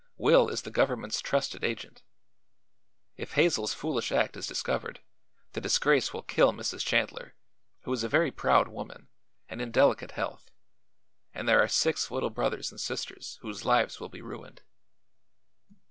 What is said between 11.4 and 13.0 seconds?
there are six little brothers and